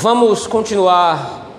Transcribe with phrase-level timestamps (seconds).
[0.00, 1.50] Vamos continuar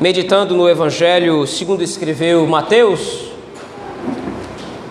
[0.00, 3.30] meditando no Evangelho segundo escreveu Mateus,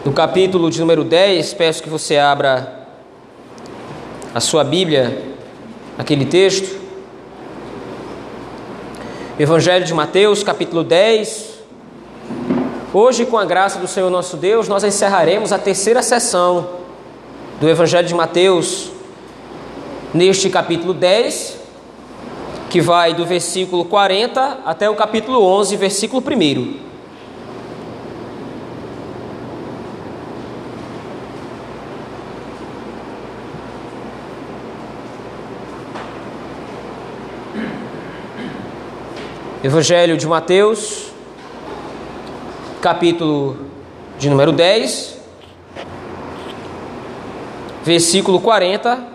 [0.05, 1.55] no capítulo de número 10.
[1.55, 2.86] Peço que você abra
[4.31, 5.23] a sua Bíblia,
[5.97, 6.79] aquele texto.
[9.40, 11.62] Evangelho de Mateus, capítulo 10.
[12.94, 16.70] Hoje, com a graça do Senhor nosso Deus, nós encerraremos a terceira sessão
[17.59, 18.91] do Evangelho de Mateus,
[20.13, 21.60] neste capítulo 10,
[22.71, 26.80] que vai do versículo 40 até o capítulo 11, versículo 1.
[39.61, 41.11] Evangelho de Mateus,
[42.81, 43.66] capítulo
[44.17, 45.19] de número 10,
[47.83, 49.10] versículo 40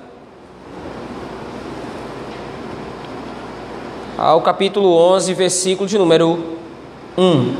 [4.18, 6.42] ao capítulo 11, versículo de número
[7.18, 7.54] 1.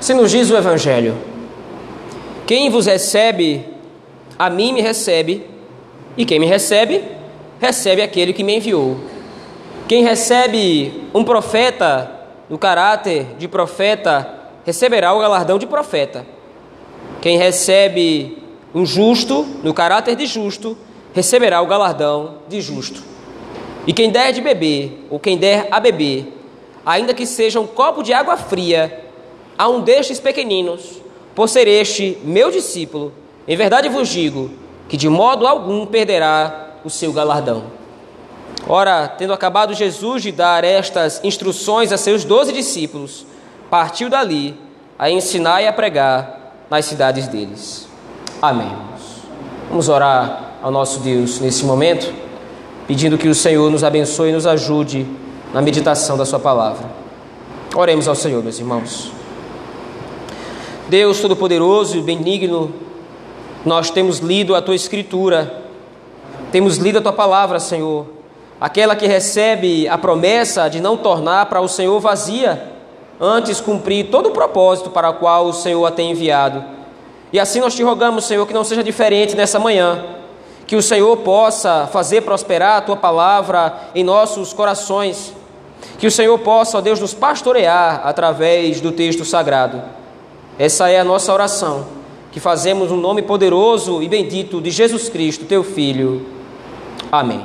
[0.00, 1.16] Se nos diz o Evangelho:
[2.46, 3.66] Quem vos recebe,
[4.38, 5.46] a mim me recebe,
[6.16, 7.04] e quem me recebe,
[7.60, 8.96] recebe aquele que me enviou.
[9.86, 12.10] Quem recebe um profeta
[12.48, 16.26] no caráter de profeta, receberá o galardão de profeta.
[17.20, 18.38] Quem recebe
[18.74, 20.76] um justo no caráter de justo,
[21.14, 23.02] receberá o galardão de justo.
[23.86, 26.32] E quem der de beber, ou quem der a beber,
[26.84, 29.06] ainda que seja um copo de água fria,
[29.56, 31.00] a um destes pequeninos,
[31.34, 33.12] por ser este meu discípulo,
[33.46, 34.50] em verdade vos digo
[34.88, 37.64] que de modo algum perderá o seu galardão.
[38.66, 43.26] Ora, tendo acabado Jesus de dar estas instruções a seus doze discípulos,
[43.70, 44.54] partiu dali
[44.98, 47.88] a ensinar e a pregar nas cidades deles.
[48.42, 48.70] Amém.
[49.68, 52.12] Vamos orar ao nosso Deus nesse momento,
[52.86, 55.06] pedindo que o Senhor nos abençoe e nos ajude
[55.54, 56.86] na meditação da Sua palavra.
[57.74, 59.12] Oremos ao Senhor, meus irmãos.
[60.88, 62.74] Deus Todo-Poderoso e Benigno,
[63.64, 65.62] nós temos lido a Tua Escritura,
[66.50, 68.06] temos lido a Tua palavra, Senhor,
[68.60, 72.72] aquela que recebe a promessa de não tornar para o Senhor vazia,
[73.20, 76.64] antes cumprir todo o propósito para o qual o Senhor a tem enviado.
[77.32, 80.19] E assim nós te rogamos, Senhor, que não seja diferente nessa manhã
[80.70, 85.34] que o Senhor possa fazer prosperar a tua palavra em nossos corações.
[85.98, 89.82] Que o Senhor possa, ó Deus, nos pastorear através do texto sagrado.
[90.56, 91.86] Essa é a nossa oração,
[92.30, 96.24] que fazemos no nome poderoso e bendito de Jesus Cristo, teu Filho.
[97.10, 97.44] Amém.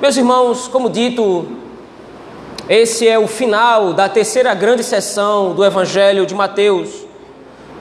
[0.00, 1.44] Meus irmãos, como dito,
[2.68, 7.04] esse é o final da terceira grande sessão do Evangelho de Mateus.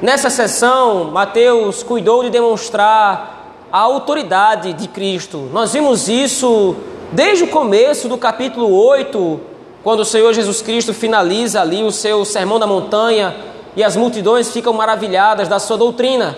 [0.01, 3.34] Nessa sessão, Mateus cuidou de demonstrar
[3.71, 5.49] a autoridade de Cristo.
[5.51, 6.75] Nós vimos isso
[7.11, 9.39] desde o começo do capítulo 8,
[9.83, 13.35] quando o Senhor Jesus Cristo finaliza ali o seu sermão da montanha
[13.75, 16.37] e as multidões ficam maravilhadas da sua doutrina.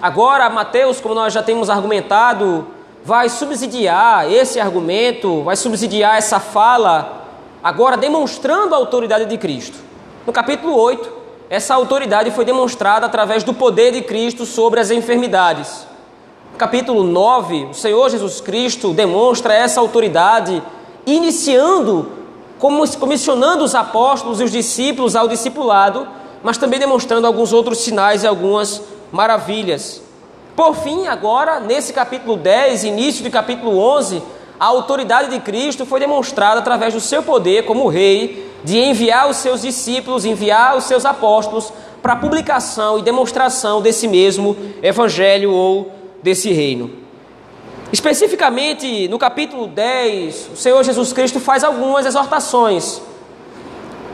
[0.00, 2.66] Agora, Mateus, como nós já temos argumentado,
[3.04, 7.26] vai subsidiar esse argumento, vai subsidiar essa fala,
[7.62, 9.78] agora demonstrando a autoridade de Cristo.
[10.26, 11.20] No capítulo 8,
[11.50, 15.89] essa autoridade foi demonstrada através do poder de Cristo sobre as enfermidades
[16.58, 20.62] capítulo 9, o Senhor Jesus Cristo demonstra essa autoridade,
[21.06, 22.10] iniciando,
[22.58, 26.06] comissionando os apóstolos e os discípulos ao discipulado,
[26.42, 30.02] mas também demonstrando alguns outros sinais e algumas maravilhas.
[30.54, 34.22] Por fim, agora, nesse capítulo 10, início do capítulo 11,
[34.58, 39.38] a autoridade de Cristo foi demonstrada através do seu poder como rei, de enviar os
[39.38, 41.72] seus discípulos, enviar os seus apóstolos
[42.02, 46.90] para a publicação e demonstração desse mesmo evangelho ou desse reino.
[47.92, 53.02] Especificamente no capítulo 10, o Senhor Jesus Cristo faz algumas exortações.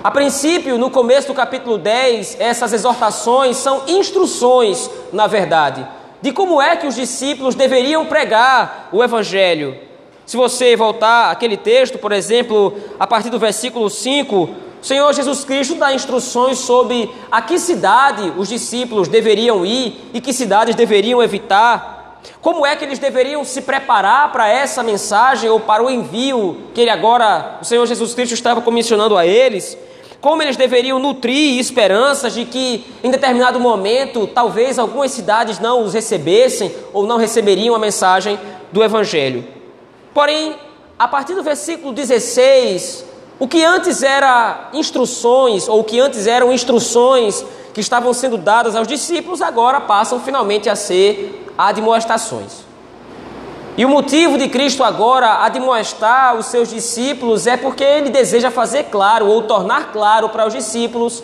[0.02, 5.86] A princípio, no começo do capítulo 10, essas exortações são instruções, na verdade,
[6.22, 9.76] de como é que os discípulos deveriam pregar o Evangelho.
[10.24, 15.44] Se você voltar aquele texto, por exemplo, a partir do versículo 5, o Senhor Jesus
[15.44, 21.22] Cristo dá instruções sobre a que cidade os discípulos deveriam ir e que cidades deveriam
[21.22, 21.95] evitar.
[22.40, 26.80] Como é que eles deveriam se preparar para essa mensagem ou para o envio que
[26.80, 29.76] ele agora, o Senhor Jesus Cristo estava comissionando a eles?
[30.20, 35.94] Como eles deveriam nutrir esperanças de que em determinado momento talvez algumas cidades não os
[35.94, 38.38] recebessem ou não receberiam a mensagem
[38.72, 39.46] do Evangelho.
[40.12, 40.56] Porém,
[40.98, 43.04] a partir do versículo 16,
[43.38, 47.44] o que antes era instruções ou o que antes eram instruções
[47.76, 52.64] que estavam sendo dadas aos discípulos agora passam finalmente a ser admoestações.
[53.76, 58.84] E o motivo de Cristo agora admoestar os seus discípulos é porque ele deseja fazer
[58.84, 61.22] claro ou tornar claro para os discípulos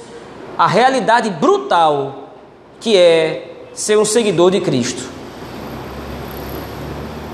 [0.58, 2.34] a realidade brutal
[2.78, 5.08] que é ser um seguidor de Cristo.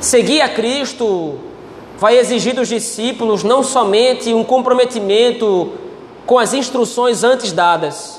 [0.01, 1.41] Seguir a Cristo
[1.99, 5.73] vai exigir dos discípulos não somente um comprometimento
[6.25, 8.18] com as instruções antes dadas,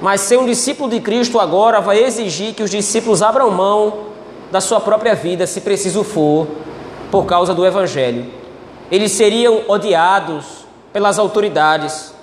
[0.00, 4.08] mas ser um discípulo de Cristo agora vai exigir que os discípulos abram mão
[4.50, 6.46] da sua própria vida, se preciso for,
[7.10, 8.26] por causa do Evangelho.
[8.90, 12.14] Eles seriam odiados pelas autoridades,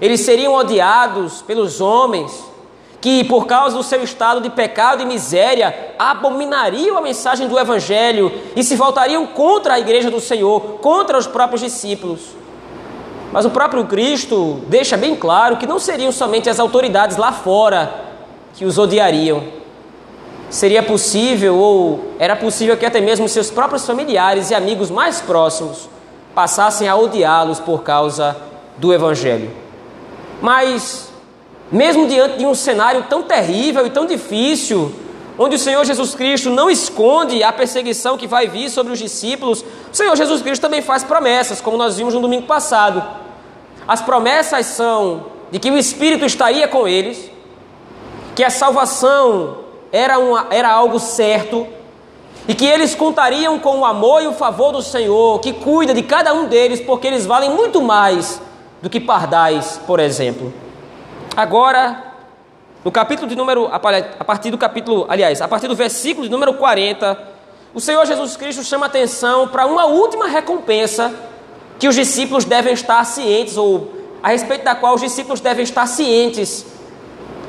[0.00, 2.32] eles seriam odiados pelos homens
[3.00, 8.32] que, por causa do seu estado de pecado e miséria, abominariam a mensagem do Evangelho
[8.54, 12.20] e se voltariam contra a igreja do Senhor, contra os próprios discípulos.
[13.32, 17.92] Mas o próprio Cristo deixa bem claro que não seriam somente as autoridades lá fora
[18.54, 19.42] que os odiariam.
[20.48, 25.88] Seria possível, ou era possível que até mesmo seus próprios familiares e amigos mais próximos
[26.34, 28.36] passassem a odiá-los por causa
[28.78, 29.50] do Evangelho.
[30.40, 31.10] Mas,
[31.72, 34.92] mesmo diante de um cenário tão terrível e tão difícil,
[35.38, 39.62] onde o Senhor Jesus Cristo não esconde a perseguição que vai vir sobre os discípulos,
[39.62, 43.02] o Senhor Jesus Cristo também faz promessas, como nós vimos no domingo passado.
[43.86, 47.30] As promessas são de que o Espírito estaria com eles,
[48.34, 49.58] que a salvação
[49.92, 51.66] era, uma, era algo certo,
[52.48, 56.02] e que eles contariam com o amor e o favor do Senhor, que cuida de
[56.02, 58.40] cada um deles, porque eles valem muito mais
[58.80, 60.52] do que pardais, por exemplo.
[61.36, 62.05] Agora,
[62.86, 66.54] no capítulo de número, a partir do capítulo, aliás, a partir do versículo de número
[66.54, 67.18] 40,
[67.74, 71.12] o Senhor Jesus Cristo chama atenção para uma última recompensa
[71.80, 73.92] que os discípulos devem estar cientes, ou
[74.22, 76.64] a respeito da qual os discípulos devem estar cientes,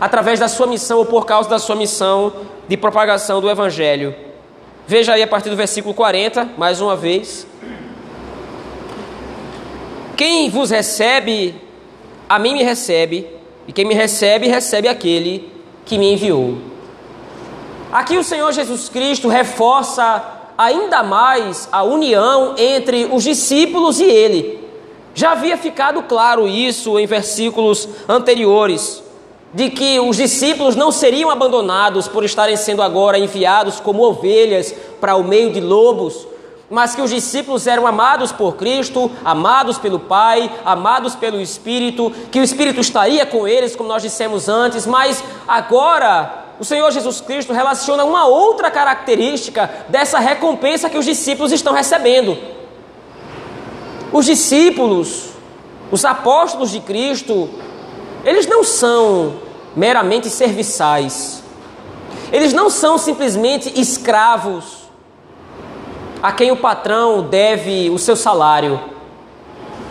[0.01, 2.33] através da sua missão ou por causa da sua missão
[2.67, 4.15] de propagação do Evangelho.
[4.87, 7.45] Veja aí a partir do versículo 40, mais uma vez.
[10.15, 11.61] Quem vos recebe,
[12.27, 13.36] a mim me recebe,
[13.67, 15.51] e quem me recebe, recebe aquele
[15.85, 16.57] que me enviou.
[17.91, 20.23] Aqui o Senhor Jesus Cristo reforça
[20.57, 24.65] ainda mais a união entre os discípulos e ele.
[25.13, 29.03] Já havia ficado claro isso em versículos anteriores,
[29.53, 35.15] de que os discípulos não seriam abandonados por estarem sendo agora enviados como ovelhas para
[35.15, 36.27] o meio de lobos,
[36.69, 42.39] mas que os discípulos eram amados por Cristo, amados pelo Pai, amados pelo Espírito, que
[42.39, 47.53] o Espírito estaria com eles, como nós dissemos antes, mas agora o Senhor Jesus Cristo
[47.53, 52.37] relaciona uma outra característica dessa recompensa que os discípulos estão recebendo.
[54.11, 55.29] Os discípulos,
[55.89, 57.49] os apóstolos de Cristo,
[58.25, 59.35] eles não são
[59.73, 61.41] meramente serviçais,
[62.31, 64.76] eles não são simplesmente escravos
[66.21, 68.79] a quem o patrão deve o seu salário.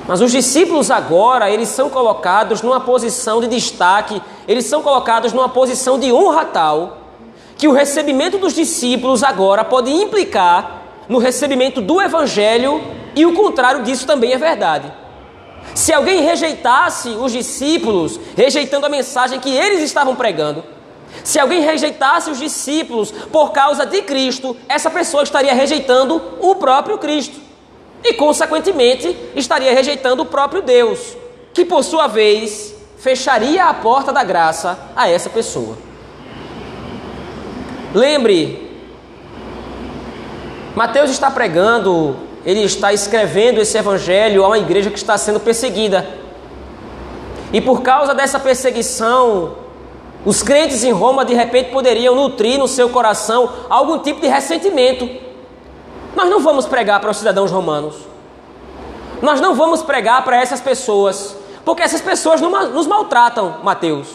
[0.06, 5.48] Mas os discípulos agora, eles são colocados numa posição de destaque, eles são colocados numa
[5.48, 6.98] posição de honra tal,
[7.56, 12.80] que o recebimento dos discípulos agora pode implicar no recebimento do evangelho
[13.14, 14.92] e o contrário disso também é verdade.
[15.74, 20.62] Se alguém rejeitasse os discípulos, rejeitando a mensagem que eles estavam pregando,
[21.24, 26.98] se alguém rejeitasse os discípulos por causa de Cristo, essa pessoa estaria rejeitando o próprio
[26.98, 27.40] Cristo
[28.04, 31.16] e, consequentemente, estaria rejeitando o próprio Deus,
[31.52, 35.76] que por sua vez fecharia a porta da graça a essa pessoa.
[37.94, 38.66] Lembre,
[40.74, 46.06] Mateus está pregando, ele está escrevendo esse evangelho a uma igreja que está sendo perseguida.
[47.52, 49.65] E por causa dessa perseguição,
[50.26, 55.08] os crentes em Roma de repente poderiam nutrir no seu coração algum tipo de ressentimento.
[56.16, 57.94] Nós não vamos pregar para os cidadãos romanos.
[59.22, 64.08] Nós não vamos pregar para essas pessoas, porque essas pessoas nos maltratam, Mateus.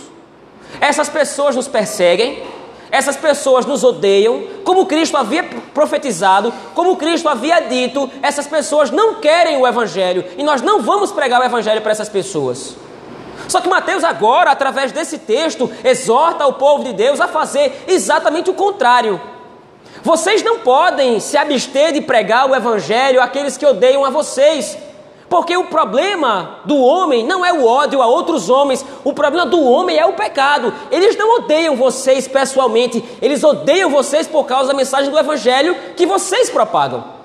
[0.81, 2.43] Essas pessoas nos perseguem,
[2.91, 9.15] essas pessoas nos odeiam, como Cristo havia profetizado, como Cristo havia dito, essas pessoas não
[9.15, 12.75] querem o Evangelho e nós não vamos pregar o Evangelho para essas pessoas.
[13.51, 18.49] Só que Mateus agora, através desse texto, exorta o povo de Deus a fazer exatamente
[18.49, 19.19] o contrário.
[20.01, 24.77] Vocês não podem se abster de pregar o evangelho àqueles que odeiam a vocês.
[25.27, 29.61] Porque o problema do homem não é o ódio a outros homens, o problema do
[29.61, 30.73] homem é o pecado.
[30.89, 36.05] Eles não odeiam vocês pessoalmente, eles odeiam vocês por causa da mensagem do Evangelho que
[36.05, 37.20] vocês propagam.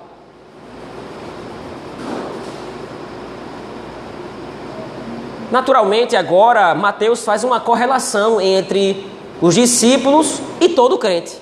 [5.51, 9.09] Naturalmente, agora, Mateus faz uma correlação entre
[9.41, 11.41] os discípulos e todo crente.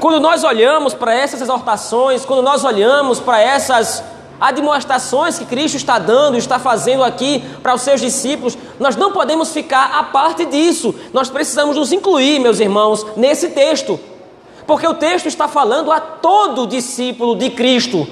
[0.00, 4.02] Quando nós olhamos para essas exortações, quando nós olhamos para essas
[4.40, 9.52] admoestações que Cristo está dando, está fazendo aqui para os seus discípulos, nós não podemos
[9.52, 10.94] ficar à parte disso.
[11.12, 13.98] Nós precisamos nos incluir, meus irmãos, nesse texto.
[14.66, 18.06] Porque o texto está falando a todo discípulo de Cristo.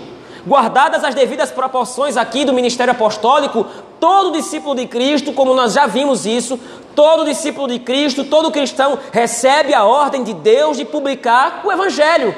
[0.46, 3.66] Guardadas as devidas proporções aqui do ministério apostólico,
[4.00, 6.58] todo discípulo de Cristo, como nós já vimos isso,
[6.94, 12.34] todo discípulo de Cristo, todo cristão recebe a ordem de Deus de publicar o Evangelho.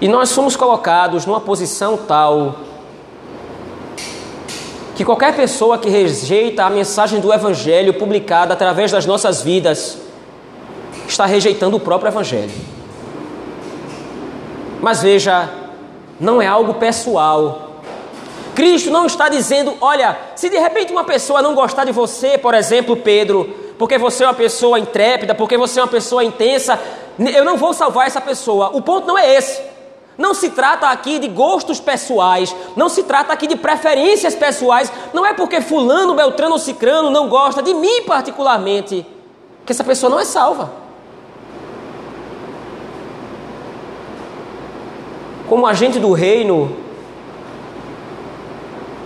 [0.00, 2.56] E nós somos colocados numa posição tal
[4.94, 9.98] que qualquer pessoa que rejeita a mensagem do Evangelho publicada através das nossas vidas
[11.08, 12.52] está rejeitando o próprio Evangelho.
[14.80, 15.48] Mas veja,
[16.20, 17.82] não é algo pessoal.
[18.54, 22.54] Cristo não está dizendo, olha, se de repente uma pessoa não gostar de você, por
[22.54, 26.78] exemplo, Pedro, porque você é uma pessoa intrépida, porque você é uma pessoa intensa,
[27.18, 28.70] eu não vou salvar essa pessoa.
[28.72, 29.60] O ponto não é esse.
[30.16, 35.26] Não se trata aqui de gostos pessoais, não se trata aqui de preferências pessoais, não
[35.26, 39.04] é porque fulano, beltrano ou cicrano não gosta de mim particularmente,
[39.66, 40.83] que essa pessoa não é salva.
[45.48, 46.74] Como agente do reino,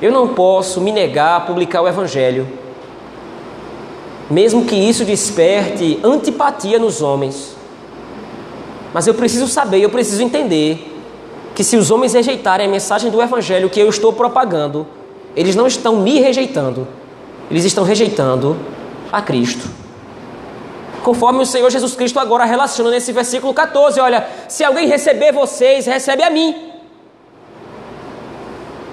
[0.01, 2.47] eu não posso me negar a publicar o evangelho,
[4.31, 7.57] mesmo que isso desperte antipatia nos homens.
[8.93, 10.97] Mas eu preciso saber, eu preciso entender
[11.55, 14.87] que se os homens rejeitarem a mensagem do Evangelho que eu estou propagando,
[15.35, 16.87] eles não estão me rejeitando,
[17.51, 18.57] eles estão rejeitando
[19.11, 19.69] a Cristo.
[21.03, 25.87] Conforme o Senhor Jesus Cristo agora relaciona nesse versículo 14: olha, se alguém receber vocês,
[25.87, 26.73] recebe a mim.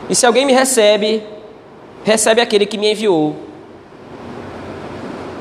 [0.09, 1.23] E se alguém me recebe,
[2.03, 3.35] recebe aquele que me enviou.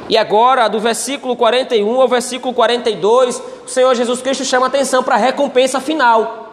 [0.08, 5.14] E agora, do versículo 41 ao versículo 42, o Senhor Jesus Cristo chama atenção para
[5.14, 6.44] a recompensa final.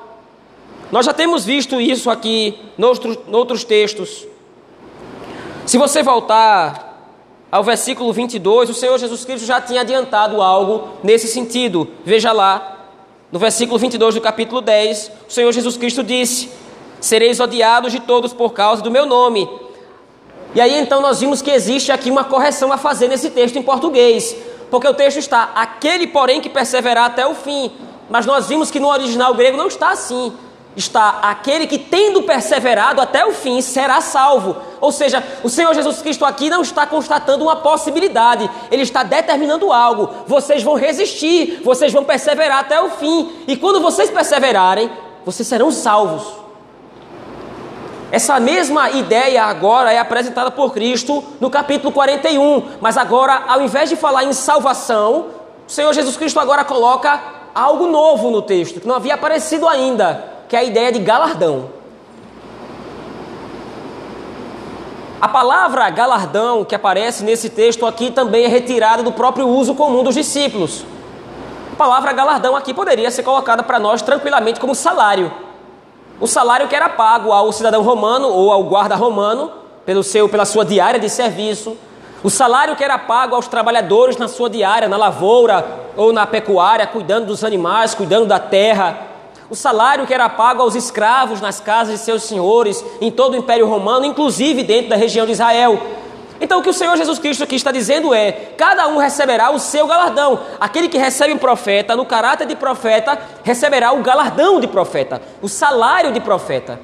[0.92, 4.28] Nós já temos visto isso aqui noutros, noutros textos.
[5.66, 6.91] Se você voltar
[7.52, 11.86] ao versículo 22, o Senhor Jesus Cristo já tinha adiantado algo nesse sentido.
[12.06, 12.88] Veja lá,
[13.30, 16.50] no versículo 22 do capítulo 10, o Senhor Jesus Cristo disse:
[17.02, 19.50] Sereis odiados de todos por causa do meu nome.
[20.56, 23.64] E aí então nós vimos que existe aqui uma correção a fazer nesse texto em
[23.64, 24.34] português,
[24.70, 27.70] porque o texto está: aquele, porém, que perseverar até o fim.
[28.10, 30.32] Mas nós vimos que no original grego não está assim
[30.76, 34.56] está aquele que, tendo perseverado até o fim, será salvo.
[34.80, 39.72] Ou seja, o Senhor Jesus Cristo aqui não está constatando uma possibilidade, ele está determinando
[39.72, 40.10] algo.
[40.26, 44.90] Vocês vão resistir, vocês vão perseverar até o fim, e quando vocês perseverarem,
[45.26, 46.42] vocês serão salvos.
[48.12, 53.90] Essa mesma ideia agora é apresentada por Cristo no capítulo 41, mas agora, ao invés
[53.90, 55.28] de falar em salvação,
[55.66, 57.22] o Senhor Jesus Cristo agora coloca
[57.56, 61.70] algo novo no texto, que não havia aparecido ainda que é a ideia de galardão.
[65.22, 70.04] A palavra galardão que aparece nesse texto aqui também é retirada do próprio uso comum
[70.04, 70.84] dos discípulos.
[71.72, 75.32] A palavra galardão aqui poderia ser colocada para nós tranquilamente como salário.
[76.20, 79.54] O salário que era pago ao cidadão romano ou ao guarda romano
[79.86, 81.78] pelo seu, pela sua diária de serviço.
[82.22, 85.64] O salário que era pago aos trabalhadores na sua diária, na lavoura
[85.96, 89.11] ou na pecuária, cuidando dos animais, cuidando da terra
[89.52, 93.36] o salário que era pago aos escravos nas casas de seus senhores, em todo o
[93.36, 95.78] Império Romano, inclusive dentro da região de Israel.
[96.40, 99.60] Então, o que o Senhor Jesus Cristo aqui está dizendo é: cada um receberá o
[99.60, 100.40] seu galardão.
[100.58, 105.50] Aquele que recebe um profeta no caráter de profeta receberá o galardão de profeta, o
[105.50, 106.80] salário de profeta.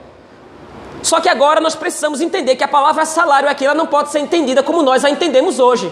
[1.01, 4.19] Só que agora nós precisamos entender que a palavra salário aqui ela não pode ser
[4.19, 5.89] entendida como nós a entendemos hoje.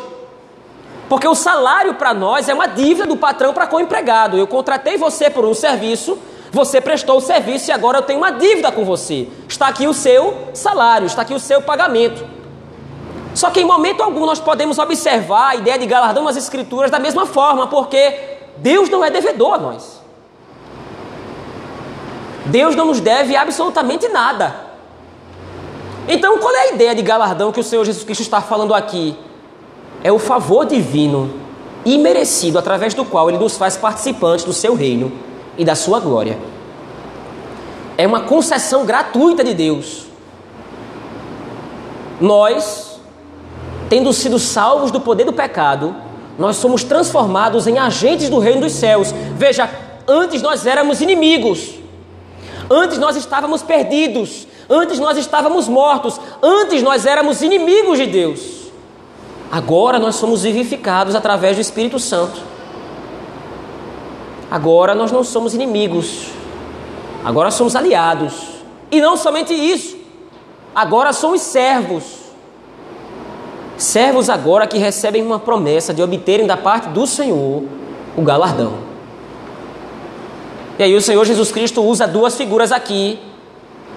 [1.08, 4.38] Porque o salário para nós é uma dívida do patrão para com o empregado.
[4.38, 6.20] Eu contratei você por um serviço
[6.52, 9.28] você prestou o serviço e agora eu tenho uma dívida com você.
[9.48, 12.26] Está aqui o seu salário, está aqui o seu pagamento.
[13.34, 17.00] Só que em momento algum nós podemos observar a ideia de galardão nas Escrituras da
[17.00, 20.02] mesma forma, porque Deus não é devedor a nós.
[22.46, 24.56] Deus não nos deve absolutamente nada.
[26.08, 29.18] Então, qual é a ideia de galardão que o Senhor Jesus Cristo está falando aqui?
[30.04, 31.34] É o favor divino,
[31.84, 35.25] imerecido, através do qual Ele nos faz participantes do seu reino
[35.58, 36.38] e da sua glória.
[37.98, 40.06] É uma concessão gratuita de Deus.
[42.20, 43.00] Nós,
[43.90, 45.96] tendo sido salvos do poder do pecado,
[46.38, 49.14] nós somos transformados em agentes do reino dos céus.
[49.36, 49.70] Veja,
[50.08, 51.76] antes nós éramos inimigos.
[52.70, 54.48] Antes nós estávamos perdidos.
[54.70, 56.20] Antes nós estávamos mortos.
[56.42, 58.40] Antes nós éramos inimigos de Deus.
[59.52, 62.55] Agora nós somos vivificados através do Espírito Santo.
[64.50, 66.28] Agora nós não somos inimigos.
[67.24, 68.34] Agora somos aliados.
[68.92, 69.98] E não somente isso.
[70.74, 72.04] Agora somos servos.
[73.78, 77.64] Servos agora que recebem uma promessa de obterem da parte do Senhor
[78.16, 78.74] o galardão.
[80.78, 83.20] E aí o Senhor Jesus Cristo usa duas figuras aqui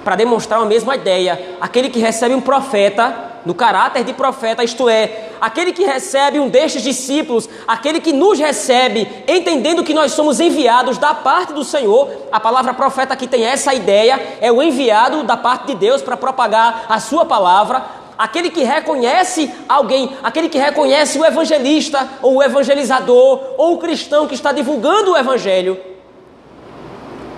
[0.05, 1.57] para demonstrar a mesma ideia.
[1.61, 6.49] Aquele que recebe um profeta no caráter de profeta, isto é, aquele que recebe um
[6.49, 12.11] destes discípulos, aquele que nos recebe, entendendo que nós somos enviados da parte do Senhor.
[12.31, 16.17] A palavra profeta aqui tem essa ideia, é o enviado da parte de Deus para
[16.17, 17.85] propagar a sua palavra.
[18.17, 24.27] Aquele que reconhece alguém, aquele que reconhece o evangelista, ou o evangelizador, ou o cristão
[24.27, 25.79] que está divulgando o evangelho,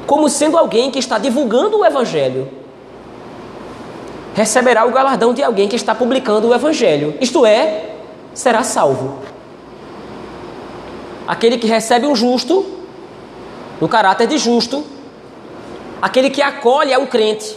[0.07, 2.60] como sendo alguém que está divulgando o evangelho
[4.35, 7.91] receberá o galardão de alguém que está publicando o Evangelho, isto é,
[8.33, 9.19] será salvo.
[11.27, 12.65] Aquele que recebe um justo,
[13.81, 14.85] no caráter de justo,
[16.01, 17.57] aquele que acolhe é um crente,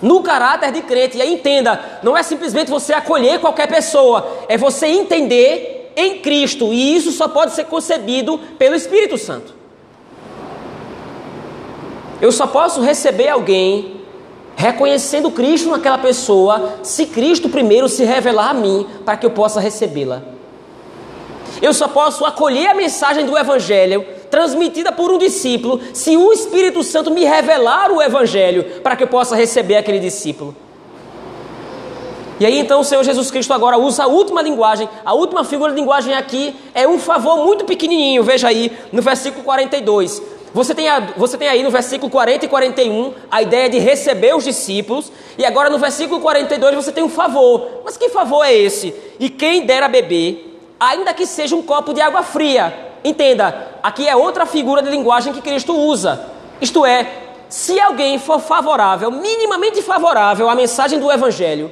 [0.00, 1.18] no caráter de crente.
[1.18, 6.72] E aí entenda, não é simplesmente você acolher qualquer pessoa, é você entender em Cristo,
[6.72, 9.52] e isso só pode ser concebido pelo Espírito Santo.
[12.20, 13.97] Eu só posso receber alguém
[14.58, 19.60] reconhecendo Cristo naquela pessoa, se Cristo primeiro se revelar a mim, para que eu possa
[19.60, 20.20] recebê-la.
[21.62, 26.82] Eu só posso acolher a mensagem do Evangelho transmitida por um discípulo, se o Espírito
[26.82, 30.54] Santo me revelar o Evangelho, para que eu possa receber aquele discípulo.
[32.40, 35.72] E aí então o Senhor Jesus Cristo agora usa a última linguagem, a última figura
[35.72, 40.20] de linguagem aqui é um favor muito pequenininho, veja aí no versículo 42.
[40.52, 40.86] Você tem,
[41.16, 45.44] você tem aí no versículo 40 e 41 a ideia de receber os discípulos, e
[45.44, 47.82] agora no versículo 42 você tem um favor.
[47.84, 48.94] Mas que favor é esse?
[49.20, 52.86] E quem dera beber, ainda que seja um copo de água fria.
[53.04, 56.26] Entenda, aqui é outra figura de linguagem que Cristo usa.
[56.60, 57.06] Isto é,
[57.48, 61.70] se alguém for favorável, minimamente favorável à mensagem do Evangelho,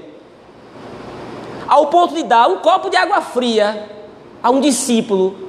[1.66, 3.88] ao ponto de dar um copo de água fria
[4.42, 5.46] a um discípulo,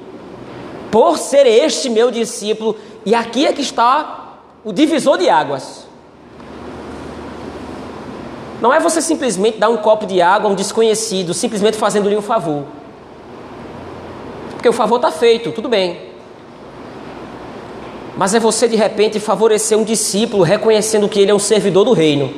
[0.91, 2.75] por ser este meu discípulo,
[3.07, 4.33] e aqui é que está
[4.65, 5.87] o divisor de águas.
[8.59, 12.21] Não é você simplesmente dar um copo de água a um desconhecido, simplesmente fazendo-lhe um
[12.21, 12.65] favor.
[14.51, 16.11] Porque o favor está feito, tudo bem.
[18.17, 21.93] Mas é você de repente favorecer um discípulo reconhecendo que ele é um servidor do
[21.93, 22.33] reino.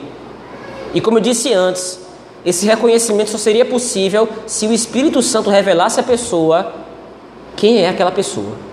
[0.93, 1.99] E como eu disse antes,
[2.45, 6.75] esse reconhecimento só seria possível se o Espírito Santo revelasse à pessoa
[7.55, 8.68] quem é aquela pessoa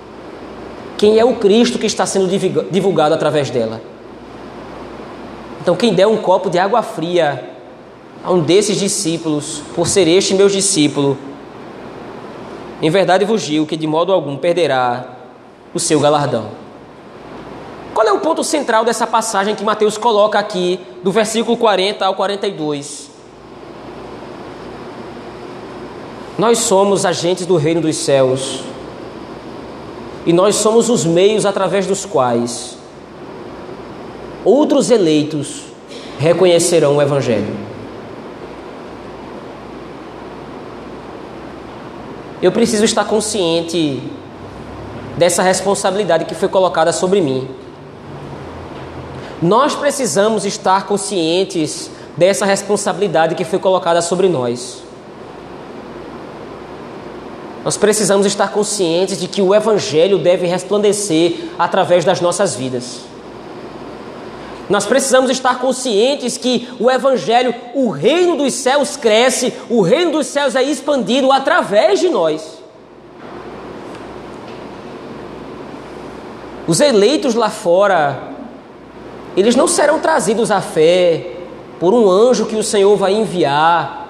[0.97, 2.27] quem é o Cristo que está sendo
[2.71, 3.81] divulgado através dela.
[5.61, 7.51] Então, quem der um copo de água fria
[8.25, 11.19] a um desses discípulos, por ser este meu discípulo,
[12.81, 15.05] em verdade vos digo que de modo algum perderá
[15.75, 16.51] o seu galardão.
[17.93, 22.15] Qual é o ponto central dessa passagem que Mateus coloca aqui, do versículo 40 ao
[22.15, 23.11] 42?
[26.39, 28.63] Nós somos agentes do reino dos céus
[30.27, 32.77] e nós somos os meios através dos quais
[34.45, 35.62] outros eleitos
[36.19, 37.55] reconhecerão o Evangelho.
[42.41, 44.03] Eu preciso estar consciente
[45.17, 47.49] dessa responsabilidade que foi colocada sobre mim.
[49.43, 54.86] Nós precisamos estar conscientes dessa responsabilidade que foi colocada sobre nós.
[57.66, 63.00] Nós precisamos estar conscientes de que o Evangelho deve resplandecer através das nossas vidas.
[64.70, 70.29] Nós precisamos estar conscientes que o Evangelho, o reino dos céus cresce, o reino dos
[70.29, 72.62] céus é expandido através de nós.
[76.68, 78.29] Os eleitos lá fora,
[79.37, 81.33] eles não serão trazidos à fé
[81.81, 84.07] por um anjo que o Senhor vai enviar,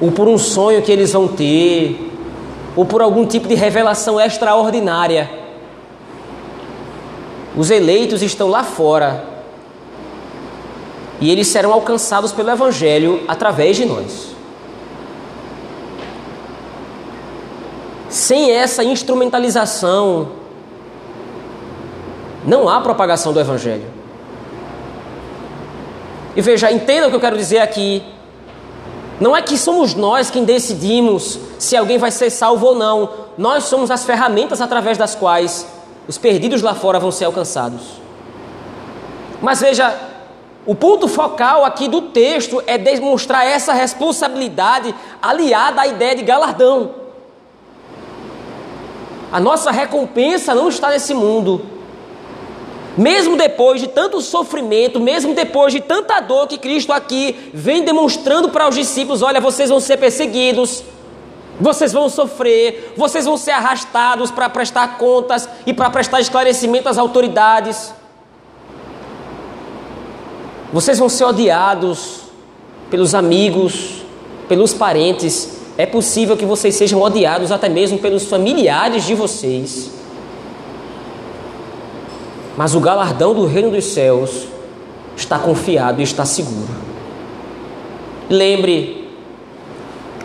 [0.00, 2.10] ou por um sonho que eles vão ter,
[2.76, 5.30] ou por algum tipo de revelação extraordinária.
[7.56, 9.24] Os eleitos estão lá fora
[11.20, 14.34] e eles serão alcançados pelo Evangelho através de nós.
[18.08, 20.28] Sem essa instrumentalização,
[22.44, 23.86] não há propagação do Evangelho.
[26.36, 28.02] E veja, entenda o que eu quero dizer aqui.
[29.20, 33.10] Não é que somos nós quem decidimos se alguém vai ser salvo ou não.
[33.38, 35.66] Nós somos as ferramentas através das quais
[36.08, 37.82] os perdidos lá fora vão ser alcançados.
[39.40, 39.94] Mas veja,
[40.66, 46.94] O ponto focal aqui do texto é demonstrar essa responsabilidade aliada à ideia de galardão.
[49.30, 51.73] A nossa recompensa não está nesse mundo.
[52.96, 58.50] Mesmo depois de tanto sofrimento, mesmo depois de tanta dor que Cristo aqui vem demonstrando
[58.50, 60.84] para os discípulos: olha, vocês vão ser perseguidos,
[61.60, 66.96] vocês vão sofrer, vocês vão ser arrastados para prestar contas e para prestar esclarecimento às
[66.96, 67.92] autoridades.
[70.72, 72.22] Vocês vão ser odiados
[72.90, 74.04] pelos amigos,
[74.48, 75.58] pelos parentes.
[75.76, 80.03] É possível que vocês sejam odiados até mesmo pelos familiares de vocês.
[82.56, 84.46] Mas o galardão do reino dos céus
[85.16, 86.72] está confiado e está seguro.
[88.30, 89.04] Lembre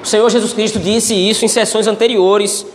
[0.02, 2.66] o Senhor Jesus Cristo disse isso em sessões anteriores.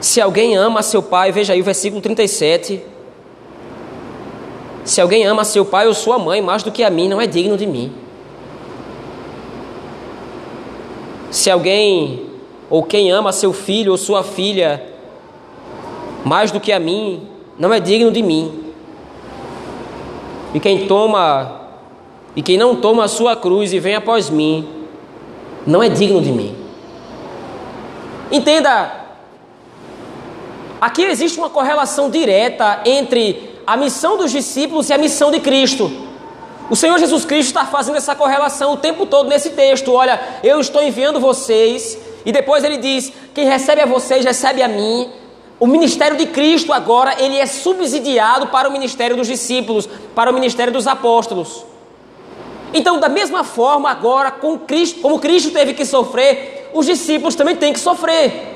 [0.00, 2.80] Se alguém ama seu pai, veja aí o versículo 37.
[4.84, 7.26] Se alguém ama seu pai ou sua mãe mais do que a mim, não é
[7.26, 7.92] digno de mim.
[11.30, 12.29] Se alguém
[12.70, 14.86] ou quem ama seu filho ou sua filha
[16.24, 17.28] mais do que a mim,
[17.58, 18.72] não é digno de mim.
[20.54, 21.60] E quem toma
[22.34, 24.68] e quem não toma a sua cruz e vem após mim,
[25.66, 26.56] não é digno de mim.
[28.30, 28.92] Entenda,
[30.80, 35.90] aqui existe uma correlação direta entre a missão dos discípulos e a missão de Cristo.
[36.70, 39.92] O Senhor Jesus Cristo está fazendo essa correlação o tempo todo nesse texto.
[39.92, 44.68] Olha, eu estou enviando vocês, e depois ele diz: quem recebe a vocês recebe a
[44.68, 45.10] mim.
[45.58, 50.34] O ministério de Cristo agora ele é subsidiado para o ministério dos discípulos, para o
[50.34, 51.66] ministério dos apóstolos.
[52.72, 57.56] Então, da mesma forma, agora, com Cristo, como Cristo teve que sofrer, os discípulos também
[57.56, 58.48] têm que sofrer.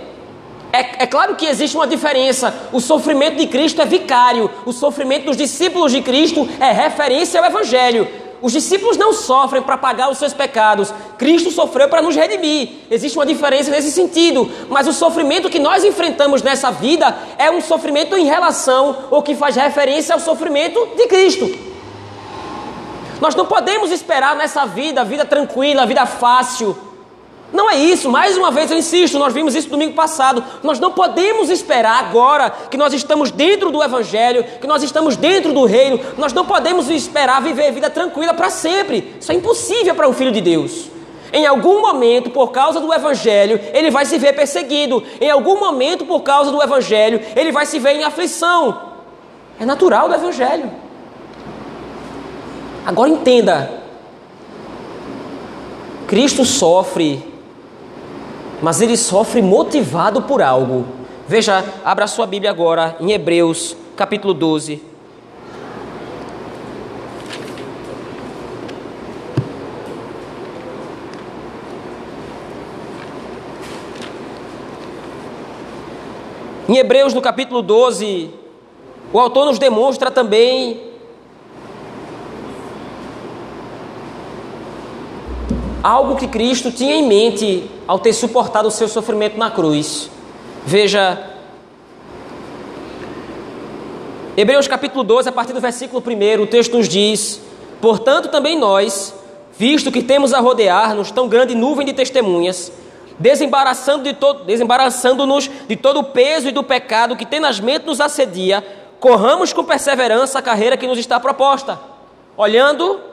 [0.72, 2.52] É, é, claro que existe uma diferença.
[2.72, 7.46] O sofrimento de Cristo é vicário, o sofrimento dos discípulos de Cristo é referência ao
[7.46, 8.08] Evangelho.
[8.42, 10.92] Os discípulos não sofrem para pagar os seus pecados.
[11.16, 12.68] Cristo sofreu para nos redimir.
[12.90, 14.50] Existe uma diferença nesse sentido.
[14.68, 19.34] Mas o sofrimento que nós enfrentamos nessa vida é um sofrimento em relação ou que
[19.34, 21.50] faz referência ao sofrimento de Cristo.
[23.20, 26.76] Nós não podemos esperar nessa vida, vida tranquila, vida fácil,
[27.54, 30.42] não é isso, mais uma vez eu insisto, nós vimos isso domingo passado.
[30.60, 35.52] Nós não podemos esperar agora que nós estamos dentro do Evangelho, que nós estamos dentro
[35.52, 39.14] do reino, nós não podemos esperar viver vida tranquila para sempre.
[39.20, 40.90] Isso é impossível para um filho de Deus.
[41.32, 45.04] Em algum momento, por causa do Evangelho, ele vai se ver perseguido.
[45.20, 48.94] Em algum momento, por causa do Evangelho, ele vai se ver em aflição.
[49.60, 50.72] É natural do Evangelho.
[52.84, 53.70] Agora entenda:
[56.08, 57.33] Cristo sofre
[58.64, 60.86] mas ele sofre motivado por algo.
[61.28, 64.80] Veja, abra sua Bíblia agora em Hebreus, capítulo 12.
[76.66, 78.30] Em Hebreus, no capítulo 12,
[79.12, 80.93] o autor nos demonstra também
[85.84, 90.08] algo que Cristo tinha em mente ao ter suportado o seu sofrimento na cruz.
[90.64, 91.22] Veja,
[94.34, 97.38] Hebreus capítulo 12, a partir do versículo 1, o texto nos diz:
[97.82, 99.14] Portanto, também nós,
[99.58, 102.72] visto que temos a rodear-nos tão grande nuvem de testemunhas,
[103.18, 105.26] desembaraçando-nos de, to desembaraçando
[105.68, 108.64] de todo o peso e do pecado que tenazmente nos assedia,
[108.98, 111.78] corramos com perseverança a carreira que nos está proposta,
[112.38, 113.12] olhando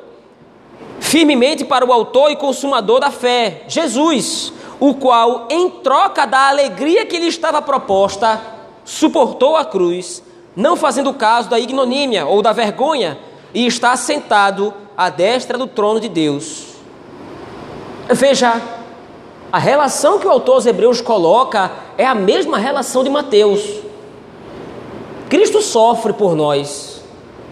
[1.01, 7.05] firmemente para o Autor e Consumador da fé, Jesus, o qual, em troca da alegria
[7.05, 8.39] que lhe estava proposta,
[8.85, 10.23] suportou a cruz,
[10.55, 13.17] não fazendo caso da ignomínia ou da vergonha,
[13.53, 16.67] e está sentado à destra do trono de Deus.
[18.07, 18.61] Veja,
[19.51, 23.61] a relação que o autor aos Hebreus coloca é a mesma relação de Mateus.
[25.27, 27.03] Cristo sofre por nós,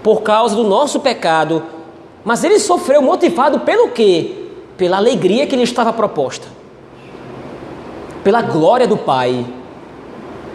[0.03, 1.78] por causa do nosso pecado,
[2.23, 4.47] mas ele sofreu motivado pelo quê?
[4.77, 6.47] Pela alegria que lhe estava proposta.
[8.23, 9.45] Pela glória do Pai.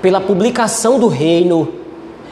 [0.03, 1.73] Pela publicação do reino.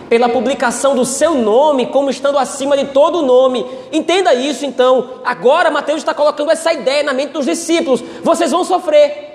[0.09, 3.64] Pela publicação do seu nome como estando acima de todo nome.
[3.90, 5.21] Entenda isso então.
[5.25, 8.05] Agora Mateus está colocando essa ideia na mente dos discípulos.
[8.23, 9.32] Vocês vão sofrer.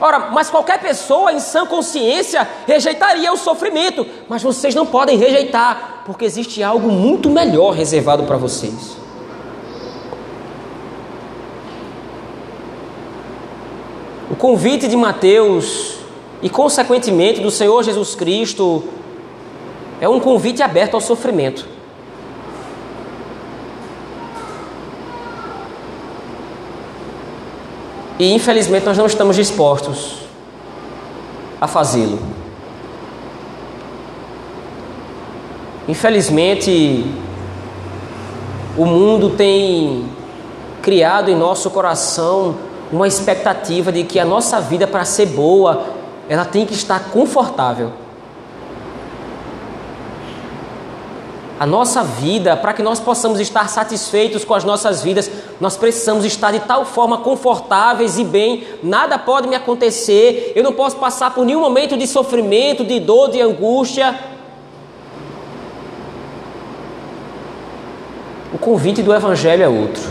[0.00, 6.02] Ora, mas qualquer pessoa em sã consciência rejeitaria o sofrimento, mas vocês não podem rejeitar,
[6.04, 8.96] porque existe algo muito melhor reservado para vocês.
[14.30, 15.98] O convite de Mateus
[16.42, 18.84] e, consequentemente, do Senhor Jesus Cristo
[19.98, 21.75] é um convite aberto ao sofrimento.
[28.18, 30.18] E infelizmente nós não estamos dispostos
[31.60, 32.18] a fazê-lo.
[35.88, 37.06] Infelizmente,
[38.76, 40.06] o mundo tem
[40.82, 42.56] criado em nosso coração
[42.92, 45.84] uma expectativa de que a nossa vida, para ser boa,
[46.28, 47.92] ela tem que estar confortável.
[51.58, 56.24] A nossa vida, para que nós possamos estar satisfeitos com as nossas vidas, nós precisamos
[56.26, 61.32] estar de tal forma confortáveis e bem, nada pode me acontecer, eu não posso passar
[61.32, 64.18] por nenhum momento de sofrimento, de dor, de angústia.
[68.52, 70.02] O convite do Evangelho é outro.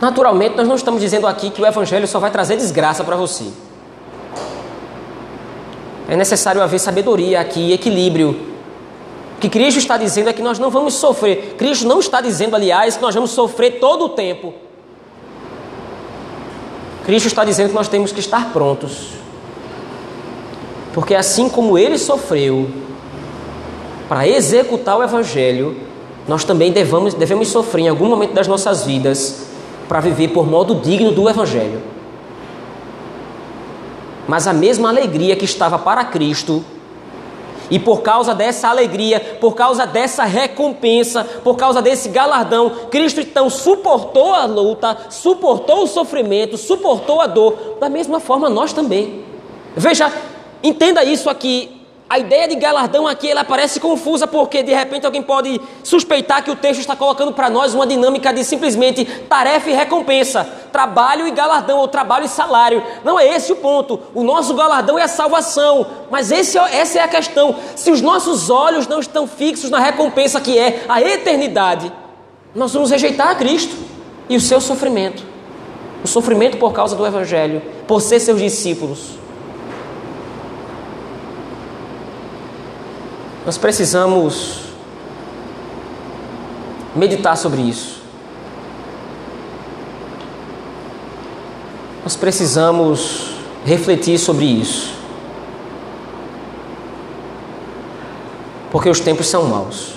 [0.00, 3.44] Naturalmente, nós não estamos dizendo aqui que o Evangelho só vai trazer desgraça para você.
[6.08, 8.30] É necessário haver sabedoria aqui, equilíbrio.
[9.36, 11.54] O que Cristo está dizendo é que nós não vamos sofrer.
[11.56, 14.52] Cristo não está dizendo, aliás, que nós vamos sofrer todo o tempo.
[17.04, 19.08] Cristo está dizendo que nós temos que estar prontos.
[20.92, 22.68] Porque assim como ele sofreu
[24.08, 25.76] para executar o Evangelho,
[26.28, 29.46] nós também devemos, devemos sofrer em algum momento das nossas vidas
[29.88, 31.93] para viver por modo digno do Evangelho
[34.28, 36.64] mas a mesma alegria que estava para Cristo,
[37.70, 43.48] e por causa dessa alegria, por causa dessa recompensa, por causa desse galardão, Cristo então
[43.48, 49.24] suportou a luta, suportou o sofrimento, suportou a dor, da mesma forma nós também.
[49.74, 50.12] Veja,
[50.62, 51.73] entenda isso aqui.
[52.08, 56.50] A ideia de galardão aqui ela parece confusa porque de repente alguém pode suspeitar que
[56.50, 61.30] o texto está colocando para nós uma dinâmica de simplesmente tarefa e recompensa, trabalho e
[61.30, 62.82] galardão ou trabalho e salário.
[63.02, 63.98] Não é esse o ponto.
[64.14, 67.56] O nosso galardão é a salvação, mas esse, é, essa é a questão.
[67.74, 71.90] Se os nossos olhos não estão fixos na recompensa que é a eternidade,
[72.54, 73.74] nós vamos rejeitar a Cristo
[74.28, 75.24] e o seu sofrimento.
[76.04, 79.23] O sofrimento por causa do evangelho, por ser seus discípulos.
[83.44, 84.60] Nós precisamos
[86.96, 88.02] meditar sobre isso.
[92.02, 94.94] Nós precisamos refletir sobre isso.
[98.70, 99.94] Porque os tempos são maus.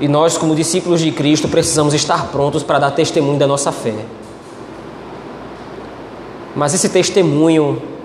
[0.00, 4.04] E nós, como discípulos de Cristo, precisamos estar prontos para dar testemunho da nossa fé.
[6.56, 7.99] Mas esse testemunho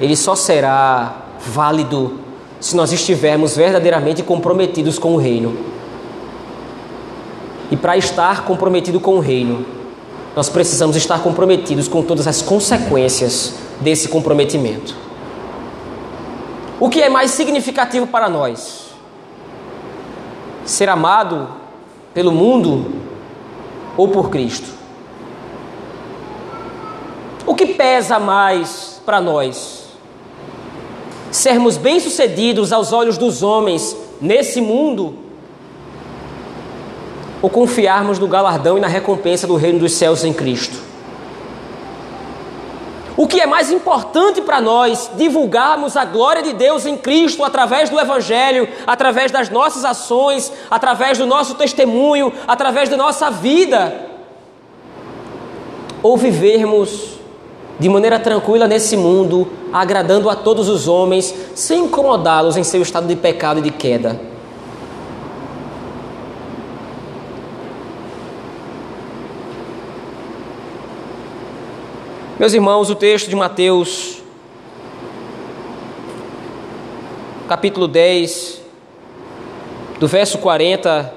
[0.00, 2.20] ele só será válido
[2.60, 5.56] se nós estivermos verdadeiramente comprometidos com o reino.
[7.70, 9.66] E para estar comprometido com o reino,
[10.34, 14.94] nós precisamos estar comprometidos com todas as consequências desse comprometimento.
[16.80, 18.86] O que é mais significativo para nós?
[20.64, 21.48] Ser amado
[22.12, 22.92] pelo mundo
[23.96, 24.68] ou por Cristo?
[27.46, 29.83] O que pesa mais para nós?
[31.34, 35.18] Sermos bem-sucedidos aos olhos dos homens nesse mundo,
[37.42, 40.78] ou confiarmos no galardão e na recompensa do reino dos céus em Cristo.
[43.16, 47.90] O que é mais importante para nós, divulgarmos a glória de Deus em Cristo através
[47.90, 54.06] do Evangelho, através das nossas ações, através do nosso testemunho, através da nossa vida,
[56.00, 57.14] ou vivermos
[57.78, 63.06] de maneira tranquila nesse mundo, agradando a todos os homens, sem incomodá-los em seu estado
[63.06, 64.20] de pecado e de queda.
[72.38, 74.22] Meus irmãos, o texto de Mateus,
[77.48, 78.60] capítulo 10,
[79.98, 81.14] do verso 40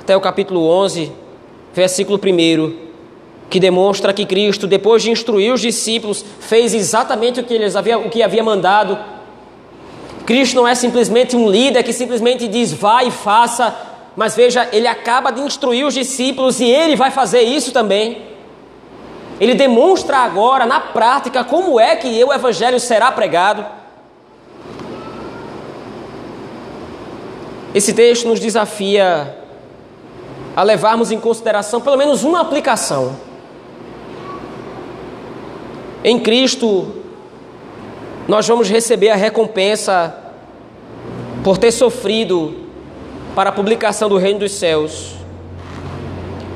[0.00, 1.12] até o capítulo 11,
[1.72, 2.89] versículo 1
[3.50, 7.98] que demonstra que Cristo, depois de instruir os discípulos, fez exatamente o que eles havia,
[7.98, 8.96] o que havia mandado.
[10.24, 13.76] Cristo não é simplesmente um líder que simplesmente diz vá e faça,
[14.14, 18.22] mas veja, ele acaba de instruir os discípulos e ele vai fazer isso também.
[19.40, 23.66] Ele demonstra agora na prática como é que o evangelho será pregado.
[27.74, 29.38] Esse texto nos desafia
[30.54, 33.29] a levarmos em consideração pelo menos uma aplicação
[36.02, 36.94] em Cristo,
[38.26, 40.14] nós vamos receber a recompensa
[41.44, 42.54] por ter sofrido
[43.34, 45.14] para a publicação do reino dos céus.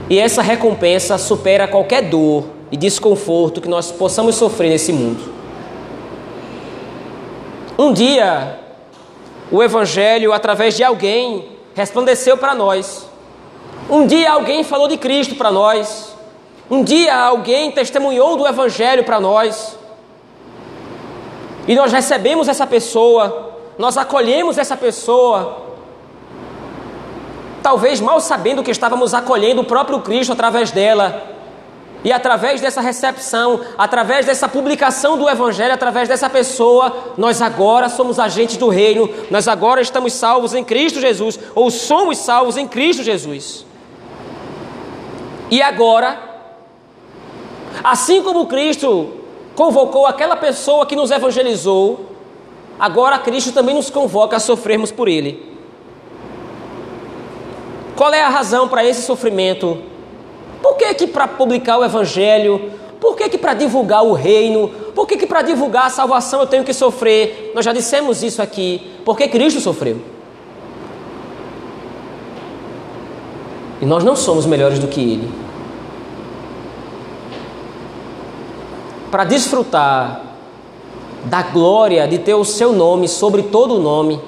[0.09, 5.33] E essa recompensa supera qualquer dor e desconforto que nós possamos sofrer nesse mundo.
[7.79, 8.59] Um dia,
[9.51, 13.07] o Evangelho, através de alguém, resplandeceu para nós.
[13.91, 16.14] Um dia alguém falou de Cristo para nós.
[16.71, 19.79] Um dia alguém testemunhou do Evangelho para nós.
[21.67, 25.63] E nós recebemos essa pessoa, nós acolhemos essa pessoa,
[27.63, 31.35] talvez mal sabendo que estávamos acolhendo o próprio Cristo através dela.
[32.03, 38.19] E através dessa recepção, através dessa publicação do Evangelho, através dessa pessoa, nós agora somos
[38.19, 43.03] agentes do reino, nós agora estamos salvos em Cristo Jesus, ou somos salvos em Cristo
[43.03, 43.65] Jesus.
[45.51, 46.34] E agora,
[47.83, 49.13] assim como Cristo
[49.55, 52.07] convocou aquela pessoa que nos evangelizou,
[52.79, 55.55] agora Cristo também nos convoca a sofrermos por Ele.
[57.97, 59.79] Qual é a razão para esse sofrimento?
[60.61, 62.73] Por que que para publicar o Evangelho?
[63.01, 64.69] Por que que para divulgar o reino?
[64.95, 67.53] Por que que para divulgar a salvação eu tenho que sofrer?
[67.55, 68.91] Nós já dissemos isso aqui.
[69.05, 70.01] Porque Cristo sofreu.
[73.81, 75.44] E nós não somos melhores do que Ele.
[79.15, 80.23] Para desfrutar
[81.27, 84.21] da glória de ter o seu nome sobre todo o nome,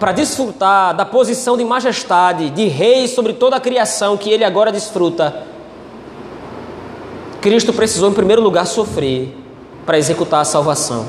[0.00, 4.72] para desfrutar da posição de majestade, de rei sobre toda a criação que ele agora
[4.72, 5.44] desfruta,
[7.42, 9.36] Cristo precisou, em primeiro lugar, sofrer
[9.84, 11.04] para executar a salvação.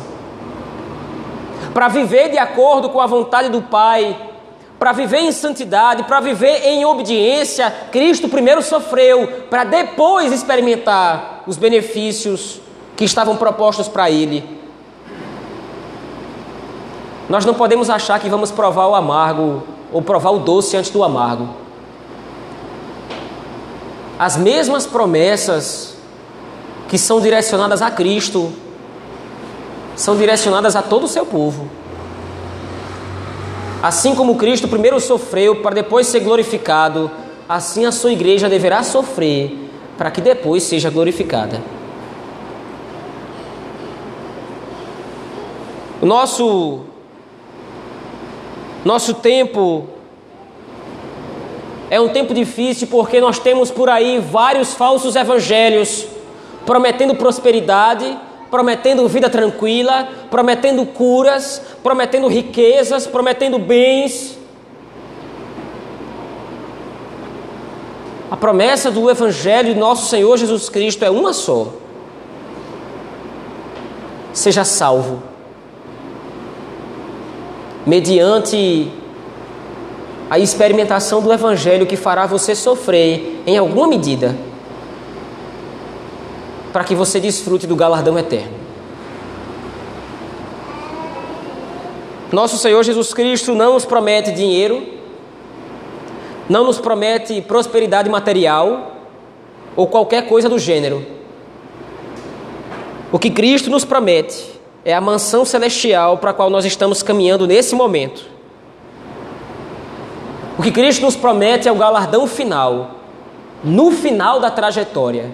[1.74, 4.33] Para viver de acordo com a vontade do Pai,
[4.80, 11.58] para viver em santidade, para viver em obediência, Cristo primeiro sofreu, para depois experimentar os
[11.58, 12.60] benefícios
[12.96, 14.44] que estavam propostos para ele.
[17.30, 21.04] Nós não podemos achar que vamos provar o amargo ou provar o doce antes do
[21.04, 21.50] amargo.
[24.20, 25.96] As mesmas promessas
[26.88, 28.52] que são direcionadas a Cristo
[29.96, 31.70] são direcionadas a todo o seu povo.
[33.84, 37.12] Assim como Cristo primeiro sofreu para depois ser glorificado,
[37.50, 39.58] assim a sua igreja deverá sofrer
[39.98, 41.62] para que depois seja glorificada.
[46.02, 46.86] O nosso
[48.86, 49.86] nosso tempo
[51.90, 56.08] é um tempo difícil porque nós temos por aí vários falsos evangelhos
[56.66, 58.18] prometendo prosperidade,
[58.54, 64.38] prometendo vida tranquila, prometendo curas, prometendo riquezas, prometendo bens.
[68.30, 71.70] A promessa do Evangelho de nosso Senhor Jesus Cristo é uma só:
[74.32, 75.24] seja salvo.
[77.88, 78.88] Mediante
[80.30, 84.36] a experimentação do Evangelho que fará você sofrer em alguma medida,
[86.74, 88.64] para que você desfrute do galardão eterno.
[92.32, 94.84] Nosso Senhor Jesus Cristo não nos promete dinheiro,
[96.50, 98.98] não nos promete prosperidade material
[99.76, 101.06] ou qualquer coisa do gênero.
[103.12, 107.46] O que Cristo nos promete é a mansão celestial para a qual nós estamos caminhando
[107.46, 108.26] nesse momento.
[110.58, 112.96] O que Cristo nos promete é o galardão final,
[113.64, 115.32] no final da trajetória,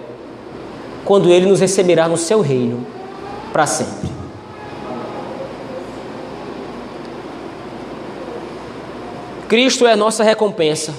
[1.04, 2.86] quando Ele nos receberá no seu reino
[3.52, 4.10] para sempre.
[9.48, 10.94] Cristo é a nossa recompensa.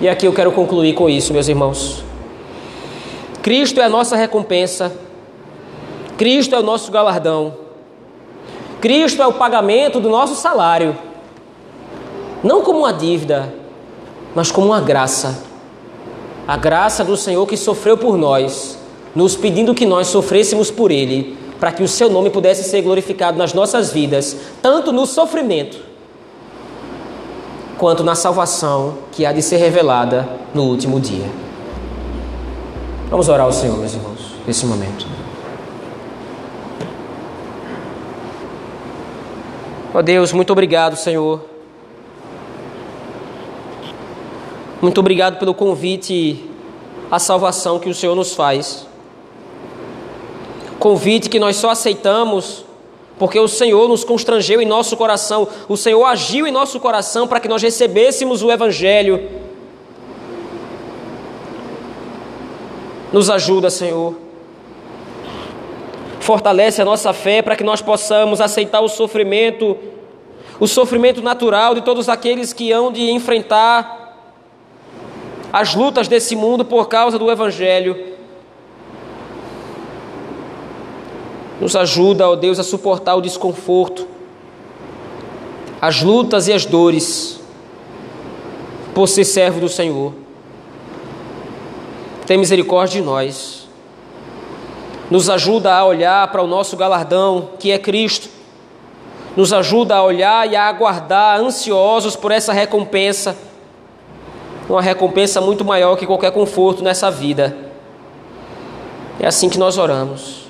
[0.00, 2.02] E aqui eu quero concluir com isso, meus irmãos.
[3.42, 4.92] Cristo é a nossa recompensa
[6.22, 7.56] Cristo é o nosso galardão.
[8.80, 10.96] Cristo é o pagamento do nosso salário.
[12.44, 13.52] Não como uma dívida,
[14.32, 15.42] mas como uma graça.
[16.46, 18.78] A graça do Senhor que sofreu por nós,
[19.14, 23.38] nos pedindo que nós sofrêssemos por Ele, para que o Seu nome pudesse ser glorificado
[23.38, 25.78] nas nossas vidas, tanto no sofrimento,
[27.78, 31.26] quanto na salvação que há de ser revelada no último dia.
[33.08, 35.06] Vamos orar ao Senhor, meus irmãos, nesse momento.
[39.94, 41.51] Ó oh Deus, muito obrigado, Senhor.
[44.82, 46.44] Muito obrigado pelo convite
[47.08, 48.84] à salvação que o Senhor nos faz.
[50.80, 52.64] Convite que nós só aceitamos
[53.16, 57.38] porque o Senhor nos constrangeu em nosso coração, o Senhor agiu em nosso coração para
[57.38, 59.30] que nós recebêssemos o Evangelho.
[63.12, 64.16] Nos ajuda, Senhor
[66.18, 69.76] fortalece a nossa fé para que nós possamos aceitar o sofrimento,
[70.58, 74.01] o sofrimento natural de todos aqueles que hão de enfrentar
[75.52, 78.12] as lutas desse mundo por causa do Evangelho.
[81.60, 84.08] Nos ajuda, ó Deus, a suportar o desconforto,
[85.80, 87.38] as lutas e as dores,
[88.94, 90.14] por ser servo do Senhor.
[92.26, 93.68] Tem misericórdia de nós.
[95.10, 98.28] Nos ajuda a olhar para o nosso galardão, que é Cristo.
[99.36, 103.36] Nos ajuda a olhar e a aguardar, ansiosos por essa recompensa.
[104.72, 107.54] Uma recompensa muito maior que qualquer conforto nessa vida.
[109.20, 110.46] É assim que nós oramos.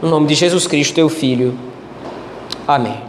[0.00, 1.54] No nome de Jesus Cristo, teu Filho.
[2.66, 3.07] Amém.